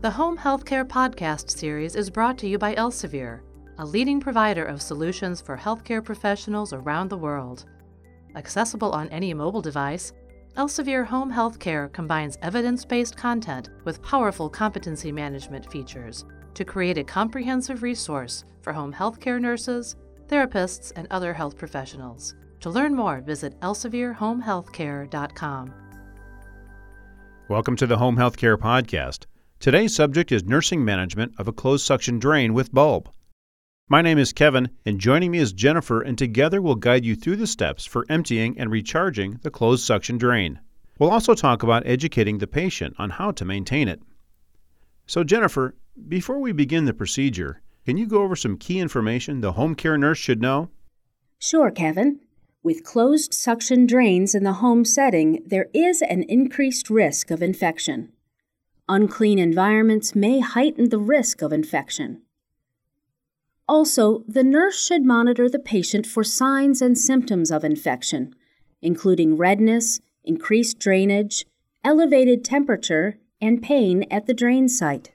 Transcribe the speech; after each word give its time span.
The 0.00 0.10
Home 0.10 0.38
Healthcare 0.38 0.84
Podcast 0.84 1.50
series 1.50 1.96
is 1.96 2.08
brought 2.08 2.38
to 2.38 2.46
you 2.46 2.56
by 2.56 2.76
Elsevier, 2.76 3.40
a 3.78 3.84
leading 3.84 4.20
provider 4.20 4.64
of 4.64 4.80
solutions 4.80 5.40
for 5.40 5.56
healthcare 5.56 6.04
professionals 6.04 6.72
around 6.72 7.08
the 7.08 7.16
world. 7.16 7.64
Accessible 8.36 8.92
on 8.92 9.08
any 9.08 9.34
mobile 9.34 9.60
device, 9.60 10.12
Elsevier 10.56 11.04
Home 11.04 11.32
Healthcare 11.32 11.92
combines 11.92 12.38
evidence 12.42 12.84
based 12.84 13.16
content 13.16 13.70
with 13.84 14.00
powerful 14.00 14.48
competency 14.48 15.10
management 15.10 15.68
features 15.72 16.24
to 16.54 16.64
create 16.64 16.98
a 16.98 17.02
comprehensive 17.02 17.82
resource 17.82 18.44
for 18.62 18.72
home 18.72 18.92
healthcare 18.92 19.40
nurses, 19.40 19.96
therapists, 20.28 20.92
and 20.94 21.08
other 21.10 21.34
health 21.34 21.56
professionals. 21.56 22.36
To 22.60 22.70
learn 22.70 22.94
more, 22.94 23.20
visit 23.20 23.58
elsevierhomehealthcare.com. 23.62 25.74
Welcome 27.48 27.74
to 27.74 27.88
the 27.88 27.96
Home 27.96 28.16
Healthcare 28.16 28.56
Podcast. 28.56 29.26
Today's 29.60 29.92
subject 29.92 30.30
is 30.30 30.44
nursing 30.44 30.84
management 30.84 31.34
of 31.36 31.48
a 31.48 31.52
closed 31.52 31.84
suction 31.84 32.20
drain 32.20 32.54
with 32.54 32.72
bulb. 32.72 33.10
My 33.88 34.02
name 34.02 34.16
is 34.16 34.32
Kevin, 34.32 34.68
and 34.86 35.00
joining 35.00 35.32
me 35.32 35.38
is 35.38 35.52
Jennifer, 35.52 36.00
and 36.00 36.16
together 36.16 36.62
we'll 36.62 36.76
guide 36.76 37.04
you 37.04 37.16
through 37.16 37.36
the 37.36 37.46
steps 37.48 37.84
for 37.84 38.06
emptying 38.08 38.56
and 38.56 38.70
recharging 38.70 39.40
the 39.42 39.50
closed 39.50 39.84
suction 39.84 40.16
drain. 40.16 40.60
We'll 41.00 41.10
also 41.10 41.34
talk 41.34 41.64
about 41.64 41.84
educating 41.88 42.38
the 42.38 42.46
patient 42.46 42.94
on 43.00 43.10
how 43.10 43.32
to 43.32 43.44
maintain 43.44 43.88
it. 43.88 44.00
So, 45.08 45.24
Jennifer, 45.24 45.74
before 46.06 46.38
we 46.38 46.52
begin 46.52 46.84
the 46.84 46.94
procedure, 46.94 47.60
can 47.84 47.96
you 47.96 48.06
go 48.06 48.22
over 48.22 48.36
some 48.36 48.58
key 48.58 48.78
information 48.78 49.40
the 49.40 49.52
home 49.52 49.74
care 49.74 49.98
nurse 49.98 50.18
should 50.18 50.40
know? 50.40 50.70
Sure, 51.40 51.72
Kevin. 51.72 52.20
With 52.62 52.84
closed 52.84 53.34
suction 53.34 53.86
drains 53.86 54.36
in 54.36 54.44
the 54.44 54.54
home 54.54 54.84
setting, 54.84 55.42
there 55.44 55.66
is 55.74 56.00
an 56.00 56.22
increased 56.28 56.88
risk 56.90 57.32
of 57.32 57.42
infection. 57.42 58.12
Unclean 58.88 59.38
environments 59.38 60.14
may 60.14 60.40
heighten 60.40 60.88
the 60.88 60.98
risk 60.98 61.42
of 61.42 61.52
infection. 61.52 62.22
Also, 63.68 64.24
the 64.26 64.42
nurse 64.42 64.82
should 64.82 65.04
monitor 65.04 65.48
the 65.48 65.58
patient 65.58 66.06
for 66.06 66.24
signs 66.24 66.80
and 66.80 66.96
symptoms 66.96 67.50
of 67.50 67.64
infection, 67.64 68.34
including 68.80 69.36
redness, 69.36 70.00
increased 70.24 70.78
drainage, 70.78 71.44
elevated 71.84 72.44
temperature, 72.44 73.18
and 73.42 73.62
pain 73.62 74.06
at 74.10 74.26
the 74.26 74.34
drain 74.34 74.68
site. 74.68 75.12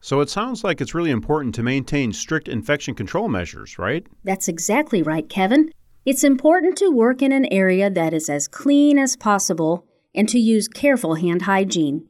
So 0.00 0.20
it 0.20 0.30
sounds 0.30 0.62
like 0.62 0.80
it's 0.80 0.94
really 0.94 1.10
important 1.10 1.54
to 1.56 1.62
maintain 1.62 2.12
strict 2.12 2.48
infection 2.48 2.94
control 2.94 3.28
measures, 3.28 3.78
right? 3.78 4.06
That's 4.24 4.48
exactly 4.48 5.02
right, 5.02 5.28
Kevin. 5.28 5.72
It's 6.06 6.24
important 6.24 6.76
to 6.78 6.90
work 6.90 7.20
in 7.20 7.32
an 7.32 7.46
area 7.52 7.90
that 7.90 8.14
is 8.14 8.30
as 8.30 8.48
clean 8.48 8.98
as 8.98 9.16
possible 9.16 9.84
and 10.14 10.28
to 10.28 10.38
use 10.38 10.68
careful 10.68 11.16
hand 11.16 11.42
hygiene. 11.42 12.08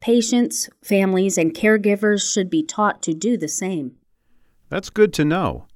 Patients, 0.00 0.68
families, 0.82 1.36
and 1.36 1.54
caregivers 1.54 2.32
should 2.32 2.48
be 2.48 2.62
taught 2.62 3.02
to 3.02 3.14
do 3.14 3.36
the 3.36 3.48
same. 3.48 3.96
That's 4.68 4.90
good 4.90 5.12
to 5.14 5.24
know. 5.24 5.66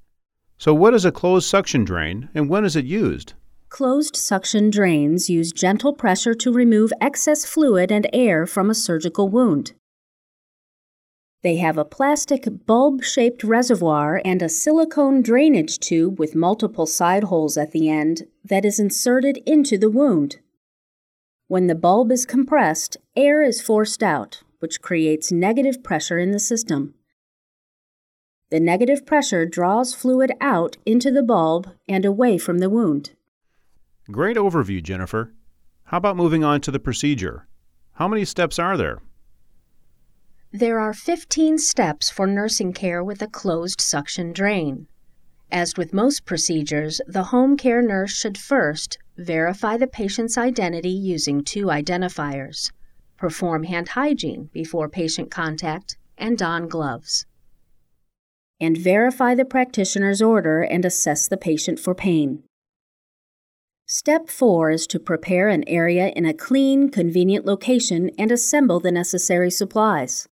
So, 0.57 0.73
what 0.73 0.93
is 0.93 1.03
a 1.03 1.11
closed 1.11 1.47
suction 1.47 1.83
drain 1.83 2.29
and 2.33 2.49
when 2.49 2.63
is 2.63 2.75
it 2.75 2.85
used? 2.85 3.33
Closed 3.69 4.15
suction 4.15 4.69
drains 4.69 5.29
use 5.29 5.51
gentle 5.51 5.93
pressure 5.93 6.35
to 6.35 6.53
remove 6.53 6.93
excess 7.01 7.43
fluid 7.43 7.91
and 7.91 8.07
air 8.13 8.45
from 8.45 8.69
a 8.69 8.75
surgical 8.75 9.29
wound. 9.29 9.73
They 11.41 11.57
have 11.57 11.77
a 11.77 11.83
plastic 11.83 12.47
bulb 12.65 13.03
shaped 13.03 13.43
reservoir 13.43 14.21
and 14.23 14.41
a 14.41 14.47
silicone 14.47 15.21
drainage 15.21 15.79
tube 15.79 16.17
with 16.17 16.35
multiple 16.35 16.85
side 16.85 17.25
holes 17.25 17.57
at 17.57 17.71
the 17.71 17.89
end 17.89 18.27
that 18.45 18.63
is 18.63 18.79
inserted 18.79 19.39
into 19.45 19.77
the 19.77 19.89
wound. 19.89 20.37
When 21.53 21.67
the 21.67 21.75
bulb 21.75 22.11
is 22.11 22.25
compressed, 22.25 22.97
air 23.15 23.43
is 23.43 23.61
forced 23.61 24.01
out, 24.01 24.41
which 24.57 24.81
creates 24.81 25.31
negative 25.31 25.83
pressure 25.83 26.17
in 26.17 26.31
the 26.31 26.39
system. 26.39 26.95
The 28.49 28.59
negative 28.59 29.05
pressure 29.05 29.45
draws 29.45 29.93
fluid 29.93 30.31
out 30.41 30.77
into 30.83 31.11
the 31.11 31.21
bulb 31.21 31.69
and 31.87 32.05
away 32.05 32.39
from 32.39 32.57
the 32.57 32.71
wound. 32.71 33.11
Great 34.09 34.35
overview, 34.35 34.81
Jennifer. 34.81 35.35
How 35.83 35.97
about 35.97 36.17
moving 36.17 36.43
on 36.43 36.59
to 36.61 36.71
the 36.71 36.79
procedure? 36.79 37.47
How 37.91 38.07
many 38.07 38.25
steps 38.25 38.57
are 38.57 38.75
there? 38.75 39.03
There 40.51 40.79
are 40.79 40.91
15 40.91 41.59
steps 41.59 42.09
for 42.09 42.25
nursing 42.25 42.73
care 42.73 43.03
with 43.03 43.21
a 43.21 43.27
closed 43.27 43.79
suction 43.79 44.33
drain. 44.33 44.87
As 45.53 45.77
with 45.77 45.93
most 45.93 46.25
procedures, 46.25 46.99
the 47.05 47.25
home 47.25 47.57
care 47.57 47.83
nurse 47.83 48.11
should 48.11 48.39
first 48.39 48.97
verify 49.17 49.77
the 49.77 49.85
patient's 49.85 50.35
identity 50.35 50.89
using 50.89 51.43
two 51.43 51.65
identifiers, 51.65 52.71
perform 53.17 53.65
hand 53.65 53.89
hygiene 53.89 54.49
before 54.51 54.89
patient 54.89 55.29
contact, 55.29 55.95
and 56.17 56.39
don 56.39 56.67
gloves. 56.67 57.27
And 58.59 58.75
verify 58.75 59.35
the 59.35 59.45
practitioner's 59.45 60.23
order 60.23 60.63
and 60.63 60.85
assess 60.85 61.27
the 61.27 61.37
patient 61.37 61.79
for 61.79 61.93
pain. 61.93 62.41
Step 63.85 64.29
4 64.29 64.71
is 64.71 64.87
to 64.87 64.99
prepare 64.99 65.49
an 65.49 65.63
area 65.67 66.07
in 66.15 66.25
a 66.25 66.33
clean, 66.33 66.89
convenient 66.89 67.45
location 67.45 68.09
and 68.17 68.31
assemble 68.31 68.79
the 68.79 68.91
necessary 68.91 69.51
supplies. 69.51 70.27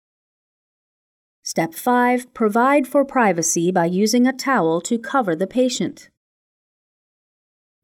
Step 1.53 1.73
5 1.73 2.33
Provide 2.33 2.87
for 2.87 3.03
privacy 3.03 3.73
by 3.73 3.83
using 3.83 4.25
a 4.25 4.31
towel 4.31 4.79
to 4.79 4.97
cover 4.97 5.35
the 5.35 5.45
patient. 5.45 6.09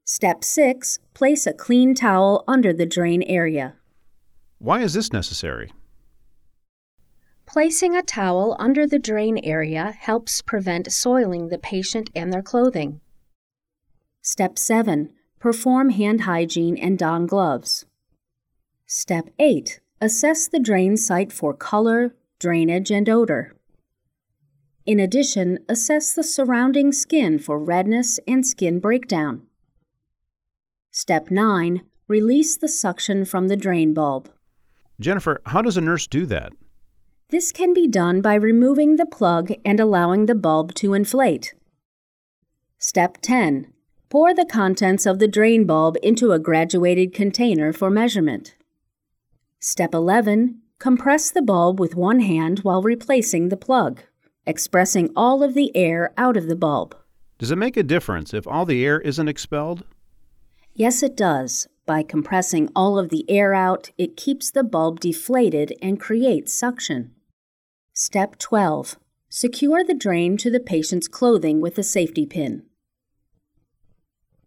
Step 0.05 0.45
6 0.45 0.99
Place 1.13 1.45
a 1.45 1.51
clean 1.51 1.93
towel 1.93 2.45
under 2.47 2.71
the 2.71 2.85
drain 2.85 3.21
area. 3.23 3.75
Why 4.59 4.83
is 4.83 4.93
this 4.93 5.11
necessary? 5.11 5.73
Placing 7.45 7.93
a 7.93 8.03
towel 8.03 8.55
under 8.57 8.87
the 8.87 8.99
drain 8.99 9.37
area 9.43 9.91
helps 9.91 10.41
prevent 10.41 10.89
soiling 10.89 11.49
the 11.49 11.59
patient 11.59 12.09
and 12.15 12.31
their 12.31 12.41
clothing. 12.41 13.01
Step 14.21 14.57
7 14.57 15.09
Perform 15.39 15.89
hand 15.89 16.21
hygiene 16.21 16.77
and 16.77 16.97
don 16.97 17.25
gloves. 17.27 17.85
Step 18.85 19.29
8 19.37 19.81
Assess 19.99 20.47
the 20.47 20.61
drain 20.61 20.95
site 20.95 21.33
for 21.33 21.53
color, 21.53 22.15
drainage, 22.39 22.91
and 22.91 23.09
odor. 23.09 23.56
In 24.87 25.01
addition, 25.01 25.59
assess 25.67 26.13
the 26.13 26.23
surrounding 26.23 26.93
skin 26.93 27.39
for 27.39 27.59
redness 27.59 28.21
and 28.25 28.47
skin 28.47 28.79
breakdown. 28.79 29.41
Step 30.91 31.29
9 31.29 31.81
Release 32.07 32.55
the 32.55 32.69
suction 32.69 33.25
from 33.25 33.49
the 33.49 33.57
drain 33.57 33.93
bulb. 33.93 34.29
Jennifer, 34.97 35.41
how 35.47 35.61
does 35.61 35.75
a 35.75 35.81
nurse 35.81 36.07
do 36.07 36.25
that? 36.27 36.53
This 37.27 37.51
can 37.51 37.73
be 37.73 37.85
done 37.85 38.21
by 38.21 38.35
removing 38.35 38.95
the 38.95 39.05
plug 39.05 39.51
and 39.65 39.81
allowing 39.81 40.25
the 40.25 40.35
bulb 40.35 40.73
to 40.75 40.93
inflate. 40.93 41.53
Step 42.77 43.17
10 43.21 43.67
Pour 44.07 44.33
the 44.33 44.45
contents 44.45 45.05
of 45.05 45.19
the 45.19 45.27
drain 45.27 45.65
bulb 45.65 45.97
into 46.01 46.31
a 46.31 46.39
graduated 46.39 47.13
container 47.13 47.73
for 47.73 47.89
measurement. 47.89 48.55
Step 49.59 49.93
11 49.93 50.61
Compress 50.79 51.29
the 51.29 51.41
bulb 51.41 51.77
with 51.77 51.95
one 51.95 52.21
hand 52.21 52.59
while 52.59 52.81
replacing 52.81 53.49
the 53.49 53.57
plug, 53.57 54.03
expressing 54.47 55.11
all 55.15 55.43
of 55.43 55.53
the 55.53 55.75
air 55.75 56.13
out 56.17 56.37
of 56.37 56.47
the 56.47 56.55
bulb. 56.55 56.95
Does 57.37 57.51
it 57.51 57.57
make 57.57 57.77
a 57.77 57.83
difference 57.83 58.33
if 58.33 58.47
all 58.47 58.65
the 58.65 58.83
air 58.83 58.99
isn't 59.01 59.27
expelled? 59.27 59.85
Yes, 60.73 61.03
it 61.03 61.15
does. 61.15 61.67
By 61.85 62.03
compressing 62.03 62.69
all 62.75 62.97
of 62.97 63.09
the 63.09 63.29
air 63.29 63.53
out, 63.53 63.91
it 63.97 64.17
keeps 64.17 64.49
the 64.49 64.63
bulb 64.63 64.99
deflated 64.99 65.73
and 65.81 65.99
creates 65.99 66.53
suction. 66.53 67.11
Step 67.93 68.37
12 68.39 68.97
Secure 69.29 69.83
the 69.83 69.93
drain 69.93 70.37
to 70.37 70.49
the 70.49 70.59
patient's 70.59 71.07
clothing 71.07 71.59
with 71.61 71.77
a 71.77 71.83
safety 71.83 72.25
pin. 72.25 72.63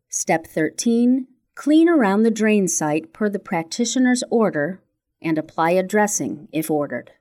Step 0.09 0.47
13 0.47 1.27
Clean 1.55 1.89
around 1.89 2.23
the 2.23 2.31
drain 2.31 2.67
site 2.67 3.13
per 3.13 3.29
the 3.29 3.39
practitioner's 3.39 4.25
order 4.31 4.83
and 5.21 5.37
apply 5.37 5.73
a 5.73 5.83
dressing 5.83 6.49
if 6.53 6.71
ordered. 6.71 7.13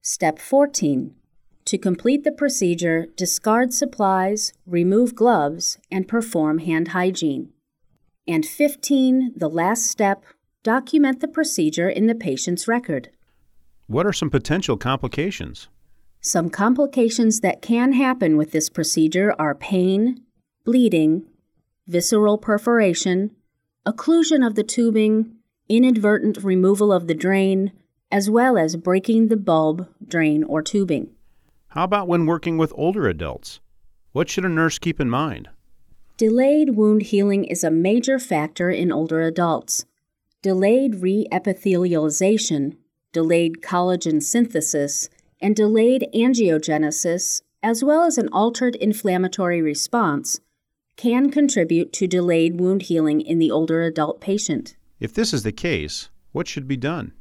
Step 0.00 0.38
14. 0.38 1.14
To 1.72 1.78
complete 1.78 2.22
the 2.22 2.32
procedure, 2.32 3.06
discard 3.16 3.72
supplies, 3.72 4.52
remove 4.66 5.14
gloves, 5.14 5.78
and 5.90 6.06
perform 6.06 6.58
hand 6.58 6.88
hygiene. 6.88 7.48
And 8.28 8.44
15. 8.44 9.32
The 9.34 9.48
last 9.48 9.86
step, 9.86 10.22
document 10.62 11.20
the 11.20 11.28
procedure 11.28 11.88
in 11.88 12.08
the 12.08 12.14
patient's 12.14 12.68
record. 12.68 13.08
What 13.86 14.04
are 14.04 14.12
some 14.12 14.28
potential 14.28 14.76
complications? 14.76 15.68
Some 16.20 16.50
complications 16.50 17.40
that 17.40 17.62
can 17.62 17.94
happen 17.94 18.36
with 18.36 18.52
this 18.52 18.68
procedure 18.68 19.34
are 19.38 19.54
pain, 19.54 20.20
bleeding, 20.66 21.24
visceral 21.86 22.36
perforation, 22.36 23.30
occlusion 23.86 24.46
of 24.46 24.56
the 24.56 24.62
tubing, 24.62 25.36
inadvertent 25.70 26.36
removal 26.44 26.92
of 26.92 27.06
the 27.06 27.14
drain, 27.14 27.72
as 28.10 28.28
well 28.28 28.58
as 28.58 28.76
breaking 28.76 29.28
the 29.28 29.38
bulb, 29.38 29.88
drain, 30.06 30.44
or 30.44 30.60
tubing. 30.60 31.14
How 31.72 31.84
about 31.84 32.06
when 32.06 32.26
working 32.26 32.58
with 32.58 32.70
older 32.76 33.08
adults? 33.08 33.58
What 34.12 34.28
should 34.28 34.44
a 34.44 34.48
nurse 34.50 34.78
keep 34.78 35.00
in 35.00 35.08
mind? 35.08 35.48
Delayed 36.18 36.76
wound 36.76 37.00
healing 37.04 37.46
is 37.46 37.64
a 37.64 37.70
major 37.70 38.18
factor 38.18 38.68
in 38.68 38.92
older 38.92 39.22
adults. 39.22 39.86
Delayed 40.42 40.96
re-epithelialization, 40.96 42.76
delayed 43.12 43.62
collagen 43.62 44.22
synthesis, 44.22 45.08
and 45.40 45.56
delayed 45.56 46.06
angiogenesis, 46.14 47.40
as 47.62 47.82
well 47.82 48.04
as 48.04 48.18
an 48.18 48.28
altered 48.32 48.76
inflammatory 48.76 49.62
response, 49.62 50.40
can 50.96 51.30
contribute 51.30 51.90
to 51.94 52.06
delayed 52.06 52.60
wound 52.60 52.82
healing 52.82 53.22
in 53.22 53.38
the 53.38 53.50
older 53.50 53.82
adult 53.82 54.20
patient. 54.20 54.76
If 55.00 55.14
this 55.14 55.32
is 55.32 55.42
the 55.42 55.52
case, 55.52 56.10
what 56.32 56.46
should 56.46 56.68
be 56.68 56.76
done? 56.76 57.14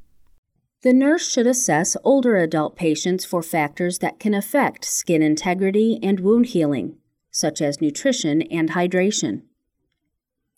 The 0.84 0.94
nurse 0.94 1.32
should 1.32 1.46
assess 1.46 1.96
older 2.04 2.38
adult 2.38 2.76
patients 2.76 3.24
for 3.24 3.44
factors 3.44 4.00
that 4.00 4.20
can 4.20 4.34
affect 4.34 4.84
skin 4.84 5.22
integrity 5.22 6.00
and 6.02 6.20
wound 6.20 6.48
healing, 6.48 6.98
such 7.30 7.62
as 7.62 7.80
nutrition 7.80 8.42
and 8.44 8.72
hydration. 8.72 9.44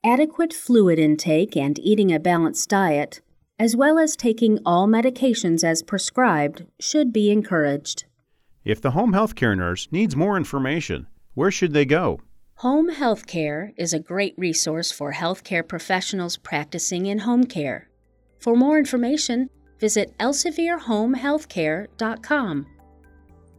Adequate 0.01 0.53
fluid 0.53 0.97
intake 0.97 1.57
and 1.57 1.77
eating 1.79 2.13
a 2.13 2.21
balanced 2.21 2.69
diet, 2.69 3.19
as 3.59 3.75
well 3.75 3.99
as 3.99 4.15
taking 4.15 4.59
all 4.65 4.87
medications 4.87 5.61
as 5.61 5.83
prescribed, 5.83 6.65
should 6.79 7.11
be 7.11 7.29
encouraged. 7.29 8.05
If 8.63 8.79
the 8.79 8.91
home 8.91 9.11
health 9.11 9.35
care 9.35 9.57
nurse 9.57 9.89
needs 9.91 10.15
more 10.15 10.37
information, 10.37 11.07
where 11.33 11.51
should 11.51 11.73
they 11.73 11.85
go? 11.85 12.21
Home 12.57 12.87
health 12.87 13.27
care 13.27 13.73
is 13.75 13.93
a 13.93 13.99
great 13.99 14.35
resource 14.37 14.89
for 14.89 15.11
healthcare 15.11 15.67
professionals 15.67 16.37
practicing 16.37 17.07
in 17.07 17.19
home 17.19 17.43
care. 17.43 17.89
For 18.39 18.55
more 18.55 18.77
information, 18.77 19.49
visit 19.83 20.17
elsevierhomehealthcare.com. 20.19 22.65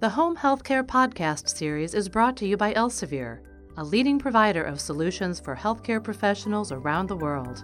The 0.01 0.09
Home 0.09 0.35
Healthcare 0.35 0.83
Podcast 0.83 1.51
series 1.51 1.93
is 1.93 2.09
brought 2.09 2.35
to 2.39 2.47
you 2.47 2.57
by 2.57 2.73
Elsevier, 2.73 3.41
a 3.77 3.85
leading 3.85 4.19
provider 4.19 4.65
of 4.65 4.81
solutions 4.81 5.39
for 5.39 5.55
healthcare 5.55 6.03
professionals 6.03 6.73
around 6.73 7.09
the 7.09 7.17
world. 7.17 7.63